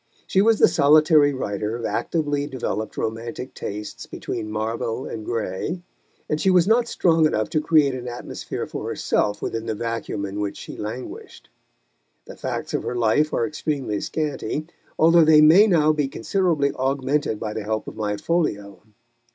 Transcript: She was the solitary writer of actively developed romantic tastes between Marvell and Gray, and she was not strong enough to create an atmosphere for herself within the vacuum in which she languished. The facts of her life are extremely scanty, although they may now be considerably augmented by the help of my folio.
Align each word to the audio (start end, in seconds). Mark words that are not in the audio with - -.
She 0.25 0.41
was 0.41 0.57
the 0.57 0.67
solitary 0.67 1.31
writer 1.31 1.75
of 1.75 1.85
actively 1.85 2.47
developed 2.47 2.97
romantic 2.97 3.53
tastes 3.53 4.07
between 4.07 4.49
Marvell 4.49 5.05
and 5.05 5.23
Gray, 5.23 5.83
and 6.27 6.41
she 6.41 6.49
was 6.49 6.67
not 6.67 6.87
strong 6.87 7.27
enough 7.27 7.51
to 7.51 7.61
create 7.61 7.93
an 7.93 8.07
atmosphere 8.07 8.65
for 8.65 8.87
herself 8.87 9.43
within 9.43 9.67
the 9.67 9.75
vacuum 9.75 10.25
in 10.25 10.39
which 10.39 10.57
she 10.57 10.75
languished. 10.75 11.49
The 12.25 12.35
facts 12.35 12.73
of 12.73 12.81
her 12.81 12.95
life 12.95 13.31
are 13.31 13.45
extremely 13.45 14.01
scanty, 14.01 14.65
although 14.97 15.23
they 15.23 15.39
may 15.39 15.67
now 15.67 15.93
be 15.93 16.07
considerably 16.07 16.71
augmented 16.73 17.39
by 17.39 17.53
the 17.53 17.63
help 17.63 17.87
of 17.87 17.95
my 17.95 18.17
folio. 18.17 18.81